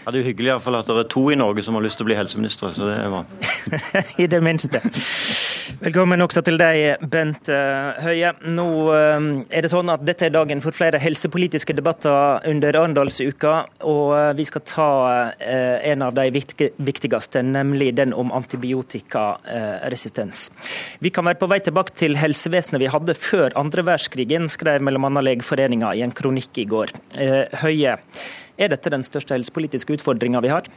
Ja, 0.04 0.10
Det 0.10 0.18
er 0.18 0.22
jo 0.22 0.28
hyggelig 0.30 0.48
i 0.48 0.52
hvert 0.54 0.64
fall 0.64 0.76
at 0.78 0.86
det 0.88 0.96
er 0.96 1.08
to 1.12 1.22
i 1.32 1.36
Norge 1.36 1.62
som 1.64 1.74
har 1.76 1.82
lyst 1.84 1.96
til 2.00 2.06
å 2.06 2.08
bli 2.08 2.16
helseministre, 2.16 2.70
så 2.72 2.82
det 2.88 2.94
er 3.02 3.08
bra. 3.12 3.22
I 4.24 4.26
det 4.32 4.40
minste. 4.44 4.80
Velkommen 5.80 6.20
også 6.24 6.40
til 6.44 6.56
deg, 6.60 6.76
Bent 7.12 7.48
eh, 7.52 8.00
Høie. 8.04 8.30
Nå 8.48 8.66
eh, 8.94 9.28
er 9.52 9.60
det 9.64 9.70
sånn 9.72 9.90
at 9.92 10.04
dette 10.06 10.24
er 10.28 10.32
dagen 10.32 10.60
for 10.64 10.72
flere 10.76 10.98
helsepolitiske 11.02 11.74
debatter 11.76 12.40
under 12.48 12.76
Arendalsuka, 12.80 13.52
og 13.84 14.36
vi 14.38 14.44
skal 14.48 14.62
ta 14.68 14.88
en 15.44 16.02
av 16.04 16.12
de 16.16 16.24
viktigste, 16.34 17.42
nemlig 17.44 17.92
den 17.98 18.14
om 18.16 18.32
antibiotikaresistens. 18.36 20.48
Vi 21.04 21.10
kan 21.12 21.24
være 21.28 21.40
på 21.40 21.48
vei 21.50 21.60
tilbake 21.64 21.92
til 21.96 22.16
helsevesenet 22.20 22.80
vi 22.80 22.92
hadde 22.92 23.16
før 23.18 23.52
andre 23.60 23.82
verdenskrigen, 23.84 24.48
skrev 24.52 24.80
bl.a. 24.84 25.20
Legeforeninga 25.24 25.92
i 25.96 26.02
en 26.06 26.16
kronikk 26.16 26.52
i 26.60 26.66
går. 26.68 26.88
Høie, 27.64 27.92
er 28.58 28.70
dette 28.72 28.92
den 28.92 29.04
største 29.06 29.36
helsepolitiske 29.36 29.96
utfordringa 29.98 30.42
vi 30.44 30.52
har? 30.52 30.68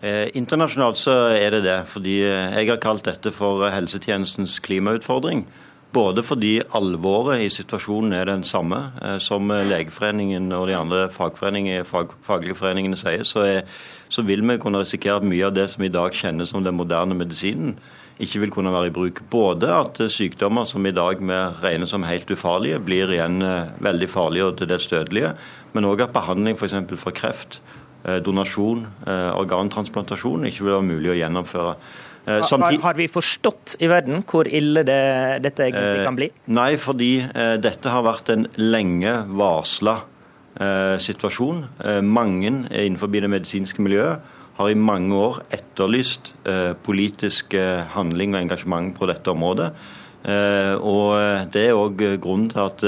Eh, 0.00 0.30
internasjonalt 0.38 0.96
så 0.96 1.14
er 1.36 1.50
det 1.52 1.64
det, 1.66 1.80
fordi 1.90 2.20
eh, 2.24 2.54
jeg 2.56 2.70
har 2.70 2.80
kalt 2.80 3.04
dette 3.04 3.32
for 3.36 3.66
helsetjenestens 3.68 4.58
klimautfordring. 4.64 5.44
Både 5.92 6.22
fordi 6.22 6.60
alvoret 6.78 7.42
i 7.42 7.50
situasjonen 7.50 8.14
er 8.16 8.30
den 8.30 8.44
samme. 8.46 8.78
Eh, 9.02 9.18
som 9.20 9.50
Legeforeningen 9.50 10.52
og 10.56 10.68
de 10.70 10.78
andre 10.78 11.08
fagforeningene, 11.12 11.84
fag, 11.84 12.14
faglige 12.24 12.56
foreningene 12.56 12.96
sier, 12.96 13.26
så, 13.28 13.44
er, 13.44 13.66
så, 14.08 14.24
vil 14.24 14.46
vi 14.46 14.56
kunne 14.62 14.80
risikere 14.80 15.20
at 15.20 15.26
mye 15.26 15.50
av 15.50 15.56
det 15.58 15.68
som 15.74 15.84
i 15.84 15.92
dag 15.92 16.16
kjennes 16.16 16.54
som 16.54 16.64
den 16.64 16.78
moderne 16.78 17.18
medisinen, 17.18 17.76
ikke 18.20 18.42
vil 18.42 18.52
kunne 18.52 18.72
være 18.74 18.90
i 18.90 18.94
bruk. 18.94 19.22
Både 19.32 19.70
at 19.72 20.00
sykdommer 20.12 20.68
som 20.68 20.84
i 20.86 20.92
dag 20.94 21.20
vi 21.20 21.40
regner 21.64 21.88
som 21.90 22.04
helt 22.04 22.30
ufarlige, 22.30 22.82
blir 22.84 23.12
igjen 23.16 23.40
veldig 23.80 24.10
farlige 24.12 24.50
og 24.50 24.60
til 24.60 24.70
dels 24.70 24.90
dødelige 24.92 25.34
men 25.76 25.88
òg 25.88 26.04
at 26.06 26.14
behandling 26.14 26.58
f.eks. 26.58 26.76
For, 26.90 27.00
for 27.06 27.16
kreft, 27.16 27.60
eh, 28.04 28.18
donasjon, 28.24 28.86
eh, 29.06 29.30
organtransplantasjon 29.38 30.48
ikke 30.50 30.66
vil 30.66 30.76
være 30.76 30.88
mulig 30.88 31.12
å 31.12 31.18
gjennomføre. 31.18 31.74
Eh, 32.26 32.42
samtid... 32.48 32.80
Har, 32.84 32.98
vi 32.98 33.08
forstått 33.10 33.78
i 33.80 33.90
verden 33.90 34.24
hvor 34.28 34.48
ille 34.48 34.84
det, 34.86 35.00
dette 35.46 35.68
egentlig 35.68 36.06
kan 36.06 36.18
bli? 36.18 36.30
Nei, 36.52 36.72
fordi 36.80 37.12
dette 37.62 37.92
har 37.92 38.06
vært 38.06 38.32
en 38.34 38.48
lenge 38.58 39.20
varsla 39.28 40.00
situasjon. 41.00 41.60
mange 42.04 42.50
innenfor 42.50 43.08
det 43.14 43.28
medisinske 43.30 43.80
miljøet 43.80 44.20
har 44.60 44.70
i 44.70 44.76
mange 44.78 45.16
år 45.16 45.40
etterlyst 45.56 46.34
politisk 46.84 47.54
handling 47.94 48.34
og 48.36 48.42
engasjement 48.44 48.92
på 48.96 49.08
dette 49.08 49.32
området. 49.32 49.70
og 50.84 51.48
Det 51.52 51.62
er 51.64 51.78
òg 51.78 52.04
grunnen 52.20 52.50
til 52.52 52.60
at 52.66 52.84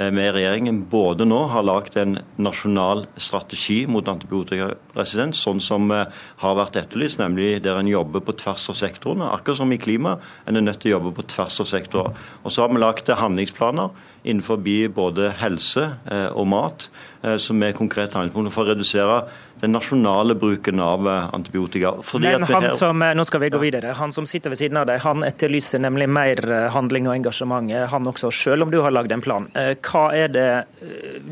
vi 0.00 0.22
i 0.22 0.30
regjeringen 0.32 0.84
både 0.88 1.26
nå 1.26 1.38
har 1.50 1.64
lagd 1.66 1.96
en 1.98 2.14
nasjonal 2.40 3.02
strategi 3.20 3.82
mot 3.90 4.06
antibiotikaresistens, 4.08 5.40
sånn 5.42 5.60
som 5.60 5.90
eh, 5.92 6.06
har 6.40 6.54
vært 6.56 6.78
etterlyst, 6.78 7.18
nemlig 7.20 7.58
der 7.64 7.80
en 7.80 7.90
jobber 7.90 8.22
på 8.24 8.36
tvers 8.38 8.68
av 8.70 8.78
sektorene. 8.78 9.28
Akkurat 9.34 9.58
som 9.58 9.74
i 9.74 9.80
klima, 9.82 10.14
en 10.46 10.56
er 10.56 10.64
nødt 10.64 10.80
til 10.84 10.92
å 10.92 10.96
jobbe 10.98 11.12
på 11.18 11.26
tvers 11.34 11.58
av 11.60 11.68
sektorer. 11.72 12.14
Og 12.44 12.54
så 12.54 12.62
har 12.62 12.72
vi 12.72 12.80
lagd 12.80 13.10
handlingsplaner 13.20 13.90
innenfor 14.22 14.60
både 14.94 15.32
helse 15.40 15.92
eh, 16.10 16.28
og 16.32 16.46
mat, 16.46 16.90
som 17.36 17.60
er 17.60 17.74
konkrete 17.76 18.16
handlingspunkter 18.16 18.54
for 18.54 18.64
å 18.64 18.72
redusere 18.72 19.16
den 19.60 19.72
nasjonale 19.72 20.34
bruken 20.34 20.80
av 20.80 21.08
eh, 21.08 21.34
antibiotika. 21.34 21.92
Men 22.18 22.42
han 22.42 22.62
her... 22.62 22.72
som, 22.74 23.02
eh, 23.02 23.14
nå 23.14 23.24
skal 23.28 23.44
vi 23.44 23.50
gå 23.52 23.60
videre. 23.60 23.92
Han 23.98 24.12
som 24.12 24.26
sitter 24.26 24.52
ved 24.52 24.60
siden 24.60 24.80
av 24.80 24.88
deg, 24.88 25.02
han 25.04 25.24
etterlyser 25.26 25.82
nemlig 25.84 26.08
mer 26.08 26.40
eh, 26.48 26.68
handling 26.72 27.08
og 27.10 27.16
engasjement, 27.18 27.72
han 27.92 28.08
også, 28.08 28.32
selv 28.32 28.66
om 28.66 28.72
du 28.72 28.80
har 28.80 28.94
lagd 28.94 29.12
en 29.12 29.24
plan. 29.24 29.48
Hva 29.84 30.04
er 30.16 30.32
det 30.32 30.48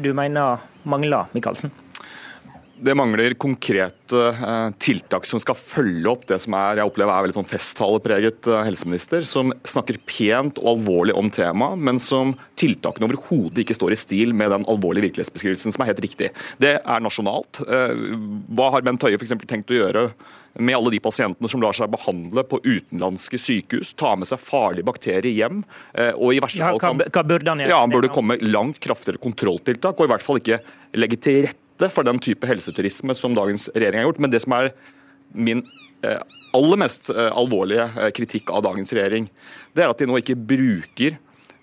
du 0.04 0.12
mener 0.16 0.64
mangler, 0.88 1.30
Michaelsen? 1.32 1.72
Det 2.80 2.94
mangler 2.96 3.34
konkrete 3.40 4.20
eh, 4.28 4.70
tiltak 4.82 5.26
som 5.26 5.40
skal 5.42 5.56
følge 5.58 6.08
opp 6.10 6.26
det 6.30 6.38
som 6.42 6.54
er, 6.58 6.78
jeg 6.80 6.90
opplever 6.90 7.12
er 7.12 7.26
veldig 7.26 7.36
sånn 7.38 7.48
festtalepreget 7.50 8.48
eh, 8.50 8.64
helseminister, 8.68 9.26
som 9.28 9.52
snakker 9.68 9.98
pent 10.08 10.60
og 10.62 10.70
alvorlig 10.74 11.16
om 11.18 11.30
temaet, 11.34 11.80
men 11.88 12.00
som 12.02 12.34
tiltakene 12.58 13.08
overhodet 13.08 13.64
ikke 13.64 13.76
står 13.78 13.94
i 13.94 14.00
stil 14.00 14.34
med 14.36 14.52
den 14.54 14.66
alvorlige 14.70 15.08
virkelighetsbeskrivelsen, 15.08 15.74
som 15.74 15.84
er 15.84 15.92
helt 15.92 16.02
riktig. 16.04 16.32
Det 16.62 16.74
er 16.78 17.04
nasjonalt. 17.04 17.62
Eh, 17.66 17.94
hva 18.56 18.70
har 18.74 18.86
Bent 18.86 19.06
Høie 19.06 19.18
f.eks. 19.20 19.36
tenkt 19.48 19.74
å 19.74 19.78
gjøre 19.78 20.08
med 20.58 20.74
alle 20.74 20.94
de 20.96 21.02
pasientene 21.02 21.50
som 21.50 21.62
lar 21.62 21.76
seg 21.76 21.90
behandle 21.92 22.42
på 22.48 22.58
utenlandske 22.64 23.38
sykehus, 23.38 23.94
ta 23.98 24.14
med 24.18 24.30
seg 24.30 24.40
farlige 24.42 24.88
bakterier 24.88 25.30
hjem. 25.30 25.60
Og 26.16 26.34
i 26.34 26.40
verste 26.42 26.58
Ja, 26.58 26.72
fall 26.72 26.80
kan, 26.82 26.98
hva 27.04 27.22
burde 27.22 27.52
han 27.52 27.62
gjøre? 27.62 27.70
ja, 27.70 27.78
han 27.84 27.92
burde 27.92 28.10
komme 28.10 28.40
langt 28.42 28.80
kraftigere 28.82 29.22
kontrolltiltak, 29.22 29.94
og 30.00 30.08
i 30.08 30.12
hvert 30.16 30.24
fall 30.24 30.40
ikke 30.42 30.58
legge 30.98 31.20
til 31.22 31.46
rette 31.46 31.67
for 31.94 32.06
den 32.06 32.18
type 32.18 32.48
helseturisme 32.48 33.14
som 33.14 33.36
dagens 33.38 33.68
regjering 33.74 34.02
har 34.02 34.08
gjort. 34.08 34.22
Men 34.24 34.34
det 34.34 34.42
som 34.42 34.56
er 34.58 34.72
min 35.34 35.62
eh, 36.02 36.18
aller 36.56 36.80
mest 36.80 37.12
eh, 37.12 37.30
alvorlige 37.30 37.88
eh, 37.94 38.10
kritikk 38.16 38.52
av 38.54 38.66
dagens 38.66 38.92
regjering, 38.96 39.30
det 39.76 39.84
er 39.84 39.92
at 39.92 40.00
de 40.02 40.08
nå 40.08 40.18
ikke 40.20 40.38
bruker 40.38 41.18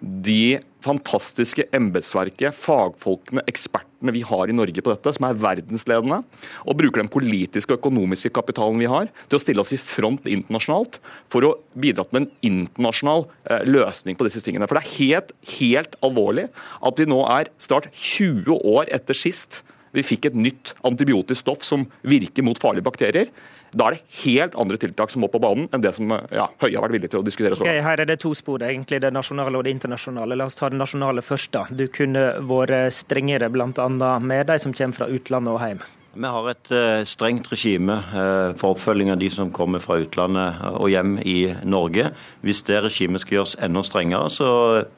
de 0.05 0.59
fantastiske 0.85 1.63
embetsverket, 1.73 2.53
fagfolkene, 2.53 3.41
ekspertene 3.49 4.13
vi 4.13 4.21
har 4.27 4.51
i 4.51 4.53
Norge 4.53 4.83
på 4.85 4.91
dette, 4.91 5.13
som 5.15 5.25
er 5.25 5.37
verdensledende, 5.41 6.19
og 6.61 6.77
bruker 6.77 7.01
den 7.01 7.09
politiske 7.09 7.73
og 7.73 7.79
økonomiske 7.79 8.29
kapitalen 8.35 8.77
vi 8.83 8.89
har, 8.91 9.09
til 9.25 9.39
å 9.39 9.41
stille 9.41 9.63
oss 9.63 9.73
i 9.73 9.81
front 9.81 10.27
internasjonalt 10.29 10.99
for 11.31 11.47
å 11.47 11.53
bidra 11.73 12.05
til 12.05 12.21
en 12.21 12.29
internasjonal 12.45 13.25
løsning 13.71 14.19
på 14.19 14.27
disse 14.27 14.43
tingene. 14.45 14.67
For 14.69 14.77
det 14.77 14.83
er 14.83 14.97
helt, 14.99 15.33
helt 15.55 15.97
alvorlig 16.05 16.51
at 16.85 17.01
vi 17.01 17.09
nå 17.09 17.23
er 17.39 17.49
snart 17.57 17.89
20 17.95 18.59
år 18.75 18.91
etter 18.93 19.17
sist 19.17 19.63
vi 19.95 20.05
fikk 20.05 20.29
et 20.31 20.39
nytt 20.39 20.73
antibiotisk 20.87 21.45
stoff 21.45 21.65
som 21.65 21.87
virker 22.07 22.45
mot 22.45 22.59
farlige 22.61 22.85
bakterier. 22.85 23.31
Da 23.75 23.89
er 23.89 23.97
det 23.97 24.21
helt 24.21 24.55
andre 24.59 24.77
tiltak 24.79 25.11
som 25.11 25.25
må 25.25 25.29
på 25.31 25.41
banen 25.43 25.67
enn 25.73 25.83
det 25.83 25.91
som 25.97 26.11
ja, 26.11 26.45
Høie 26.61 26.77
har 26.77 26.85
vært 26.85 26.95
villig 26.95 27.09
til 27.11 27.19
å 27.19 27.25
diskutere 27.25 27.57
så 27.57 27.65
Ok, 27.65 27.73
her 27.83 28.03
er 28.03 28.07
det 28.07 28.21
to 28.23 28.31
spor, 28.37 28.63
egentlig 28.63 29.01
det 29.03 29.11
nasjonale 29.11 29.59
og 29.59 29.65
det 29.67 29.73
internasjonale. 29.75 30.37
La 30.39 30.47
oss 30.47 30.55
ta 30.59 30.69
det 30.71 30.79
nasjonale 30.79 31.23
først. 31.25 31.51
da. 31.55 31.65
Du 31.69 31.87
kunne 31.91 32.27
vært 32.47 32.95
strengere 32.95 33.49
bl.a. 33.51 33.89
med 34.19 34.47
de 34.47 34.59
som 34.61 34.73
kommer 34.75 35.01
fra 35.01 35.11
utlandet 35.11 35.55
og 35.55 35.63
hjem. 35.65 35.83
Vi 36.15 36.29
har 36.31 36.45
et 36.47 36.71
eh, 36.71 37.03
strengt 37.03 37.49
regime 37.51 37.97
eh, 37.99 38.51
for 38.59 38.75
oppfølging 38.75 39.11
av 39.11 39.19
de 39.19 39.27
som 39.33 39.51
kommer 39.55 39.83
fra 39.83 39.97
utlandet 39.99 40.61
og 40.71 40.87
hjem 40.93 41.17
i 41.27 41.39
Norge. 41.67 42.09
Hvis 42.45 42.63
det 42.69 42.83
regimet 42.85 43.25
skal 43.25 43.41
gjøres 43.41 43.57
enda 43.65 43.83
strengere, 43.83 44.29
så 44.31 44.49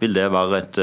vil 0.01 0.13
det 0.13 0.27
være 0.33 0.59
et, 0.61 0.81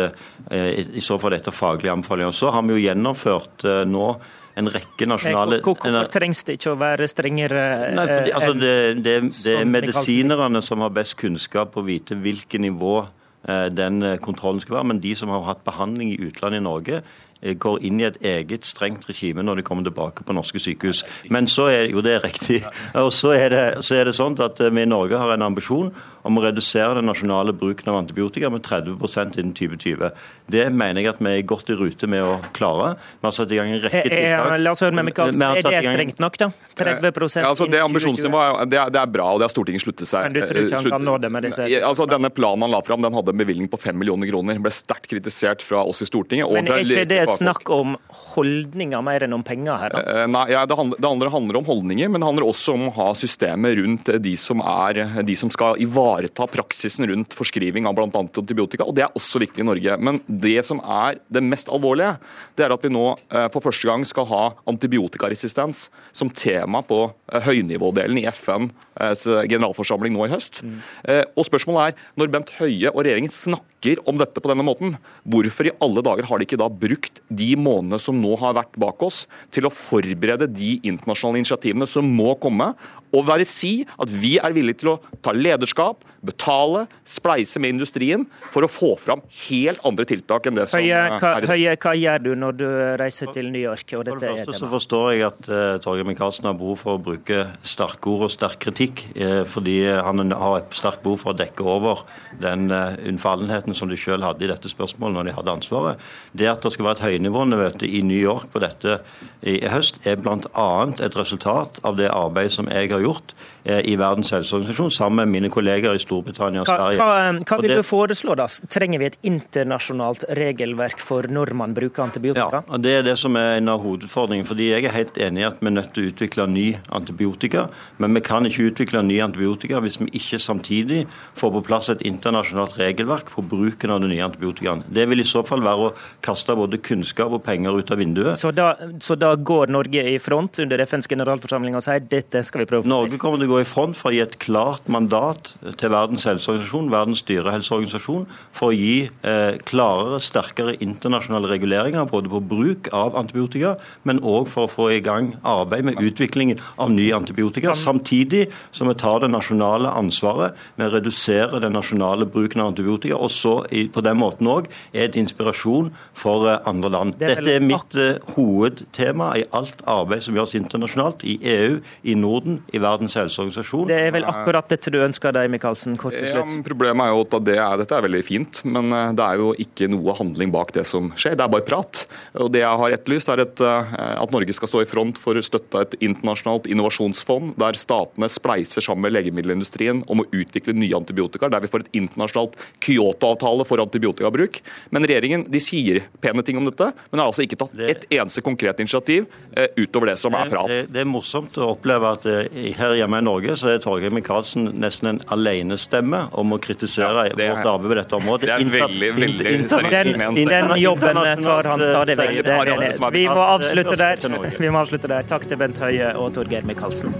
eh, 0.51 0.81
i 0.99 1.05
så 1.05 1.21
fall 1.23 1.39
etter 1.39 1.55
faglige 1.55 1.95
anbefalinger. 1.95 2.35
Så 2.35 2.51
har 2.51 2.67
vi 2.67 2.75
jo 2.75 2.83
gjennomført 2.83 3.63
eh, 3.69 3.85
nå 3.87 4.09
en 4.55 4.71
rekke 4.71 5.07
nasjonale 5.11 5.59
Hvorfor 5.65 6.11
trengs 6.15 6.45
det 6.47 6.59
ikke 6.59 6.75
å 6.75 6.79
være 6.79 7.09
strengere 7.11 7.65
Nei, 7.95 8.07
fordi, 8.07 8.31
eh, 8.31 8.39
altså, 8.39 8.55
det, 8.59 8.75
det, 9.03 9.17
det 9.33 9.57
er 9.59 9.69
medisinerne 9.69 10.63
som 10.65 10.85
har 10.85 10.95
best 10.95 11.17
kunnskap 11.21 11.75
på 11.75 11.83
å 11.83 11.87
vite 11.89 12.19
hvilket 12.19 12.63
nivå 12.63 12.97
eh, 13.03 13.69
den 13.75 14.03
eh, 14.03 14.19
kontrollen 14.23 14.63
skal 14.63 14.79
være. 14.81 14.91
Men 14.93 15.03
de 15.03 15.15
som 15.19 15.33
har 15.35 15.47
hatt 15.49 15.65
behandling 15.67 16.15
i 16.15 16.21
utlandet 16.29 16.63
i 16.63 16.67
Norge, 16.67 17.03
eh, 17.03 17.34
går 17.61 17.83
inn 17.85 18.01
i 18.01 18.07
et 18.09 18.17
eget 18.25 18.67
strengt 18.67 19.09
regime 19.09 19.45
når 19.45 19.61
de 19.61 19.67
kommer 19.67 19.85
tilbake 19.85 20.25
på 20.25 20.37
norske 20.37 20.59
sykehus. 20.63 21.05
Men 21.31 21.49
så 21.51 21.69
er 21.73 21.91
jo 21.93 22.03
det 22.05 22.17
er 22.17 22.25
riktig. 22.25 22.63
Og 23.05 23.13
så 23.13 23.35
er 23.37 23.49
det, 23.53 23.65
så 23.85 24.01
er 24.01 24.09
det 24.09 24.17
sånn 24.17 24.39
at 24.41 24.61
eh, 24.61 24.73
vi 24.75 24.85
i 24.85 24.91
Norge 24.91 25.21
har 25.21 25.35
en 25.35 25.49
ambisjon 25.51 25.93
om 26.25 26.39
å 26.41 26.43
redusere 26.47 26.95
den 26.99 27.07
nasjonale 27.11 27.53
bruken 27.57 27.91
av 27.93 27.99
antibiotika 28.01 28.49
med 28.53 28.63
30% 28.65 29.37
innen 29.39 29.53
2020. 29.57 30.11
Det 30.51 30.65
mener 30.73 31.03
jeg 31.03 31.13
at 31.13 31.21
vi 31.21 31.33
er 31.39 31.43
godt 31.49 31.69
i 31.73 31.77
rute 31.77 32.09
med 32.09 32.25
å 32.25 32.39
klare. 32.57 32.95
Vi 33.21 33.27
har 33.29 33.35
satt 33.37 33.53
i 33.53 33.59
gang 33.61 33.73
en 33.75 33.83
rekke 33.83 34.01
Er- 34.01 34.09
er- 34.09 34.39
tiltak. 34.41 34.61
La 34.65 34.71
oss 34.73 34.81
høre 34.81 34.93
med 34.97 35.05
Michaelsen. 35.11 35.43
Er 35.45 35.61
det 35.63 35.85
strengt 35.85 36.19
nok, 36.21 36.39
da? 36.41 36.51
30 36.75 37.41
Ja, 37.41 37.49
altså 37.51 37.69
det 37.71 37.79
innen 37.79 37.93
2020? 37.93 38.25
Ambisjonsnivået 38.25 38.61
er, 38.63 38.65
det 38.67 38.79
er, 38.81 38.91
det 38.91 39.01
er 39.01 39.07
bra, 39.07 39.27
og 39.35 39.39
det 39.39 39.45
har 39.47 39.53
Stortinget 39.53 39.85
sluttet 39.85 40.09
seg 40.11 40.25
Men 40.25 40.33
du 40.33 40.41
tror 40.41 40.61
ikke 40.65 40.81
han 40.81 40.91
kan 40.97 41.05
nå 41.05 41.21
det 41.21 41.31
med 41.31 41.43
disse- 41.45 41.69
altså 41.85 42.09
Denne 42.09 42.31
planen 42.35 42.63
han 42.63 42.71
la 42.71 42.81
fram, 42.81 43.03
den 43.03 43.13
hadde 43.13 43.29
en 43.31 43.39
bevilgning 43.39 43.69
på 43.69 43.79
5 43.79 43.95
millioner 43.99 44.27
kroner. 44.31 44.59
Ble 44.59 44.73
sterkt 44.73 45.09
kritisert 45.09 45.63
fra 45.63 45.85
oss 45.85 46.03
i 46.03 46.09
Stortinget. 46.09 46.47
og 46.49 46.53
Men 46.55 46.67
er 46.73 46.83
ikke 46.85 47.07
det 47.09 47.29
snakk 47.29 47.69
om 47.71 47.97
holdninger 48.35 49.03
mer 49.05 49.21
enn 49.21 49.35
om 49.35 49.43
penger 49.43 49.77
her? 49.77 49.89
da? 49.91 49.99
Eh, 50.23 50.27
Nei, 50.27 50.47
ja, 50.51 50.65
det, 50.67 50.77
handler, 50.77 50.97
det 50.99 51.31
handler, 51.31 51.57
om 51.59 51.65
holdninger, 51.65 52.09
men 52.09 52.21
det 52.21 52.27
handler 52.27 52.49
også 52.49 52.75
om 52.75 52.89
å 52.89 52.95
ha 52.95 53.13
systemet 53.15 53.77
rundt 53.79 54.09
eh, 54.09 54.19
de 54.19 54.35
som, 54.37 54.61
er, 54.61 55.23
de 55.23 55.37
som 55.37 55.51
skal 55.51 55.77
ivareta 55.79 56.14
praksisen 56.23 57.07
rundt 57.09 57.35
forskriving 57.35 57.87
av 57.87 57.95
bl.a. 57.95 58.07
antibiotika. 58.07 58.85
og 58.85 58.95
Det 58.95 59.03
er 59.05 59.13
også 59.15 59.39
viktig 59.43 59.61
i 59.61 59.67
Norge. 59.67 59.97
Men 59.99 60.21
det 60.29 60.65
som 60.65 60.81
er 60.81 61.19
det 61.29 61.43
mest 61.43 61.69
alvorlige, 61.69 62.19
det 62.57 62.65
er 62.65 62.73
at 62.73 62.83
vi 62.83 62.89
nå 62.93 63.19
eh, 63.31 63.49
for 63.53 63.61
første 63.61 63.87
gang 63.87 64.05
skal 64.05 64.27
ha 64.27 64.55
antibiotikaresistens 64.67 65.89
som 66.13 66.31
tema 66.31 66.83
på 66.83 67.13
eh, 67.33 67.41
høynivådelen 67.43 68.19
i 68.19 68.27
FNs 68.31 69.25
generalforsamling 69.51 70.15
nå 70.15 70.27
i 70.27 70.33
høst. 70.33 70.63
Eh, 71.05 71.25
Og 71.37 71.47
spørsmålet 71.47 71.95
er, 71.95 71.95
når 72.17 72.31
Bent 72.31 72.51
Høie 72.61 72.91
og 72.93 73.03
regjeringen 73.05 73.31
snakker 73.31 73.74
om 74.09 74.19
dette 74.21 74.41
på 74.43 74.51
denne 74.51 74.65
måten, 74.67 74.97
hvorfor 75.29 75.69
i 75.69 75.75
alle 75.85 76.05
dager 76.05 76.29
har 76.29 76.41
de 76.41 76.49
ikke 76.49 76.61
da 76.61 76.71
brukt 76.71 77.21
de 77.29 77.51
månedene 77.61 78.01
som 78.03 78.19
nå 78.21 78.35
har 78.41 78.57
vært 78.59 78.79
bak 78.81 79.03
oss, 79.05 79.25
til 79.55 79.69
å 79.69 79.75
forberede 79.75 80.49
de 80.51 80.77
internasjonale 80.83 81.43
initiativene 81.43 81.89
som 81.91 82.09
må 82.09 82.35
komme, 82.43 82.73
og 83.15 83.29
være 83.29 83.47
si 83.47 83.73
at 84.01 84.11
vi 84.11 84.35
er 84.43 84.55
villige 84.57 84.83
til 84.83 84.95
å 84.95 84.99
ta 85.23 85.35
lederskap, 85.35 86.03
betale, 86.25 86.87
spleise 87.07 87.61
med 87.63 87.77
industrien 87.77 88.25
for 88.53 88.67
å 88.67 88.71
få 88.71 88.95
fram 89.01 89.23
helt 89.45 89.83
andre 89.87 90.07
tiltak 90.09 90.49
enn 90.49 90.59
det 90.59 90.67
som 90.71 90.81
Høie, 90.81 90.97
eh, 90.97 91.17
hva, 91.21 91.35
er 91.37 91.47
i 91.47 91.51
Høie, 91.53 91.75
hva 91.85 91.95
gjør 92.01 92.25
du 92.25 92.31
når 92.41 92.59
du 92.59 92.67
reiser 93.01 93.31
til 93.35 93.51
New 93.53 93.63
York? 93.63 93.85
Og 93.95 94.09
For 94.09 94.23
det 94.25 94.33
første 94.41 94.59
så 94.63 94.71
forstår 94.73 95.07
jeg 95.13 95.27
at 95.29 95.51
uh, 95.51 95.77
Torgeir 95.85 96.09
Micaelsen 96.09 96.49
har 96.49 96.57
behov 96.59 96.81
for 96.83 96.99
å 96.99 97.03
bruke 97.11 97.45
sterke 97.67 98.11
ord 98.11 98.27
og 98.29 98.35
sterk 98.35 98.59
kritikk, 98.65 99.05
uh, 99.19 99.43
fordi 99.49 99.79
han 99.93 100.25
har 100.33 100.63
et 100.63 100.77
sterkt 100.77 101.05
behov 101.05 101.23
for 101.23 101.35
å 101.35 101.39
dekke 101.39 101.69
over 101.69 102.05
den 102.43 102.71
uh, 102.73 102.97
unnfallenheten 103.05 103.74
som 103.75 103.89
de 103.89 103.97
selv 103.97 104.23
hadde 104.25 104.45
i 104.45 104.51
dette 104.51 104.69
spørsmålet 104.71 105.15
når 105.15 105.25
de 105.25 105.33
hadde 105.37 105.51
ansvaret. 105.59 105.99
Det 106.35 106.47
at 106.49 106.63
det 106.63 106.73
skal 106.73 106.85
være 106.87 106.99
et 107.01 107.07
høynivåmøte 107.21 107.87
i 107.89 108.01
New 108.03 108.19
York 108.21 108.51
på 108.53 108.61
dette 108.61 109.01
i, 109.43 109.61
høst, 109.69 109.99
er 110.07 110.17
bl.a. 110.17 110.69
et 111.05 111.17
resultat 111.17 111.81
av 111.85 111.97
det 111.97 112.09
arbeidet 112.11 112.53
som 112.53 112.67
jeg 112.71 112.91
har 112.91 113.01
gjort 113.05 113.35
eh, 113.65 113.81
i 113.85 113.97
Verdens 113.97 114.31
helseorganisasjon 114.31 114.91
sammen 114.91 115.25
med 115.29 115.35
mine 115.43 115.51
kolleger 115.53 115.95
i 115.95 115.99
Storbritannia 116.03 116.63
og 116.63 116.67
Sverige. 116.67 116.99
hva, 116.99 117.33
hva, 117.33 117.45
hva 117.45 117.61
vil 117.61 117.69
det- 117.71 117.77
du 117.77 117.83
foreslå, 117.83 118.35
da? 118.37 118.47
Trenger 118.69 118.99
vi 118.99 119.07
et 119.07 119.19
internasjonalt 119.23 120.25
regelverk 120.37 121.01
for 121.01 121.23
når 121.29 121.53
man 121.55 121.75
bruker 121.75 122.03
Ja, 122.03 122.07
antibiotika? 122.09 122.63
og 122.69 122.83
Det 122.83 122.93
er 122.99 123.03
det 123.03 123.19
som 123.19 123.37
er 123.37 123.57
en 123.59 123.69
av 123.69 123.81
hovedutfordringene. 123.83 124.47
fordi 124.47 124.71
Jeg 124.75 124.85
er 124.85 124.91
helt 124.93 125.15
enig 125.19 125.41
i 125.41 125.47
at 125.47 125.61
vi 125.61 125.67
er 125.67 125.71
nødt 125.71 125.93
til 125.95 126.05
å 126.05 126.13
utvikle 126.13 126.47
ny 126.49 126.77
antibiotika. 126.91 127.69
Men 127.99 128.15
vi 128.15 128.21
kan 128.21 128.45
ikke 128.47 128.71
utvikle 128.73 129.03
ny 129.05 129.19
antibiotika 129.21 129.81
hvis 129.81 129.99
vi 130.01 130.07
ikke 130.13 130.39
samtidig 130.41 131.07
får 131.37 131.53
på 131.53 131.65
plass 131.65 131.89
et 131.89 132.01
internasjonalt 132.03 132.77
regelverk 132.79 133.31
på 133.35 133.43
bruken 133.65 133.95
av 133.95 134.03
den 134.05 134.13
nye 134.13 134.25
antibiotikaen. 134.27 134.85
Det 134.95 135.07
vil 135.11 135.23
i 135.23 135.29
så 135.29 135.45
fall 135.47 135.65
være 135.65 135.89
å 135.89 135.93
kaste 136.25 136.57
både 136.59 136.81
kunnskap 136.85 137.33
og 137.35 137.43
penger 137.47 137.79
ut 137.81 137.93
av 137.93 138.01
vinduet. 138.01 138.39
Så 138.41 138.53
da, 138.55 138.75
så 139.03 139.17
da 139.19 139.35
går 139.35 139.73
Norge 139.75 140.05
i 140.15 140.19
front 140.23 140.61
under 140.63 140.83
FNs 140.85 141.09
generalforsamling 141.11 141.77
og 141.79 141.85
sier 141.85 142.05
dette 142.05 142.45
skal 142.47 142.65
vi 142.65 142.69
prøve 142.71 142.91
Norge 142.91 143.19
kommer 143.21 143.41
til 143.41 143.49
å 143.49 143.55
gå 143.55 143.63
i 143.63 143.69
front 143.69 143.97
for 143.99 144.11
å 144.11 144.17
gi 144.17 144.23
et 144.25 144.37
klart 144.43 144.89
mandat 144.93 145.55
til 145.81 145.93
Verdens 145.95 146.27
helseorganisasjon, 146.29 146.91
Verdens 146.93 147.25
dyrehelseorganisasjon, 147.29 148.27
for 148.55 148.73
å 148.73 148.77
gi 148.77 149.07
eh, 149.07 149.59
klarere, 149.69 150.21
sterkere 150.23 150.77
internasjonale 150.85 151.51
reguleringer 151.53 152.09
både 152.11 152.33
på 152.33 152.43
bruk 152.55 152.91
av 152.95 153.19
antibiotika, 153.19 153.77
men 154.09 154.23
òg 154.23 154.51
for 154.53 154.69
å 154.69 154.73
få 154.73 154.91
i 154.95 155.03
gang 155.05 155.33
arbeid 155.47 155.89
med 155.89 156.03
utviklingen 156.03 156.61
av 156.81 156.93
ny 156.95 157.11
antibiotika. 157.17 157.75
Samtidig 157.79 158.47
som 158.75 158.91
vi 158.91 158.97
tar 159.01 159.23
det 159.25 159.33
nasjonale 159.33 159.93
ansvaret 159.95 160.59
med 160.79 160.89
å 160.89 160.95
redusere 160.99 161.63
den 161.63 161.77
nasjonale 161.77 162.29
bruken 162.29 162.63
av 162.63 162.73
antibiotika, 162.73 163.19
og 163.19 163.33
så 163.33 163.54
i, 163.71 163.87
på 163.93 164.03
den 164.05 164.19
måten 164.21 164.49
òg 164.51 164.69
er 164.93 165.09
et 165.09 165.19
inspirasjon 165.19 165.91
for 166.19 166.49
eh, 166.51 166.61
andre 166.69 166.91
land. 166.93 167.17
Det 167.21 167.29
er 167.29 167.41
vel 167.41 167.49
Dette 167.49 167.57
er 167.61 167.67
mitt 167.67 167.97
eh, 168.01 168.35
hovedtema 168.35 169.31
i 169.41 169.45
alt 169.57 169.83
arbeid 169.91 170.25
som 170.27 170.39
gjøres 170.39 170.57
internasjonalt, 170.59 171.25
i 171.29 171.37
EU, 171.55 171.79
i 172.05 172.17
Norden, 172.19 172.61
i 172.75 172.81
Verdens 172.83 173.17
helseorganisasjon. 173.19 173.89
Det 173.91 174.01
er 174.09 174.15
vel 174.15 174.27
akkurat 174.29 174.71
dette 174.73 174.93
du 174.93 175.01
ønsker 175.05 175.35
deg, 175.37 175.51
Michaelsen, 175.53 175.99
kort 176.01 176.17
til 176.19 176.29
slutt. 176.31 176.53
Ja, 176.53 176.65
problemet 176.67 177.07
er 177.07 177.15
jo 177.15 177.25
at 177.25 177.37
det 177.49 177.59
er, 177.59 177.77
Dette 177.85 177.99
er 177.99 178.07
veldig 178.07 178.23
fint, 178.27 178.63
men 178.69 178.93
eh, 178.95 179.13
det 179.17 179.27
er 179.27 179.43
jo 179.43 179.53
ikke 179.67 179.91
noe 179.93 180.17
handling 180.19 180.55
bak 180.55 180.75
det 180.77 180.87
som 180.89 181.13
skjer. 181.19 181.39
Det 181.39 181.47
er 181.47 181.55
bare 181.55 181.67
prat. 181.67 182.05
Og 182.41 182.53
Det 182.55 182.63
jeg 182.63 182.83
har 182.83 182.97
etterlyst, 182.99 183.31
er 183.33 183.43
et, 183.45 183.61
at 183.65 184.33
Norge 184.33 184.55
skal 184.57 184.71
stå 184.71 184.83
i 184.85 184.89
front 184.89 185.19
for 185.21 185.37
å 185.37 185.45
støtte 185.45 185.83
et 185.85 185.97
internasjonalt 186.05 186.69
innovasjonsfond, 186.71 187.55
der 187.61 187.79
statene 187.79 188.29
spleiser 188.31 188.85
sammen 188.85 189.07
med 189.07 189.15
legemiddelindustrien 189.17 190.03
om 190.11 190.23
å 190.23 190.29
utvikle 190.33 190.75
nye 190.77 190.97
antibiotika, 190.97 191.51
der 191.53 191.65
vi 191.65 191.71
får 191.71 191.85
et 191.85 191.99
internasjonalt 192.01 192.57
Kyoto-avtale 192.85 193.34
for 193.67 193.79
antibiotikabruk. 193.81 194.61
Men 194.91 195.03
regjeringen 195.05 195.47
de 195.51 195.61
sier 195.61 196.03
pene 196.21 196.43
ting 196.45 196.57
om 196.57 196.65
dette, 196.65 196.93
men 197.11 197.21
har 197.21 197.27
altså 197.31 197.43
ikke 197.47 197.57
tatt 197.59 197.77
Det- 197.77 197.91
et 197.91 198.07
eneste 198.11 198.43
konkret 198.43 198.79
initiativ 198.81 199.27
eh, 199.57 199.67
utover 199.77 200.07
det 200.07 200.19
som 200.19 200.35
er 200.35 200.45
Det, 200.45 200.51
prat. 200.51 200.67
det, 200.69 200.93
det 200.93 201.01
er 201.01 201.05
morsomt 201.05 201.53
å 201.59 201.77
oppleve 201.77 202.13
at 202.13 202.27
eh, 202.27 202.73
her 202.77 202.95
hjemme 202.95 203.19
i 203.19 203.25
Norge 203.25 203.57
så 203.57 203.75
er 203.75 203.79
Torgeir 203.79 204.11
Micaelsen 204.11 204.73
nesten 204.79 205.09
en 205.09 205.21
alenestemme 205.29 206.29
om 206.33 206.53
å 206.53 206.59
kritisere 206.61 207.29
Ja, 207.29 207.35
det 207.35 207.51
vårt 207.51 207.67
arbeid 207.67 207.91
på 207.91 207.95
dette 208.01 208.17
området. 208.17 208.41
det 208.41 208.51
er 208.51 208.87
veldig, 208.89 209.11
veldig 209.15 209.47
inter- 209.59 209.91
Den, 210.35 210.35
den 210.49 210.77
jobben 210.81 211.15
tar 211.43 211.65
han 211.65 211.81
stadig 211.81 212.17
vekk. 212.17 212.37
Det 212.45 212.45
Det 212.45 213.13
Vi 213.13 213.27
må 213.27 213.43
avslutte 213.43 213.93
er 213.93 214.17
der. 214.17 214.57
Vi 214.59 214.69
må 214.69 214.79
avslutte 214.85 215.09
der. 215.09 215.23
Takk 215.23 215.47
til 215.49 215.57
Bent 215.57 215.79
Høie 215.79 216.15
og 216.17 216.33
Torgeir 216.35 216.63
Micaelsen. 216.65 217.15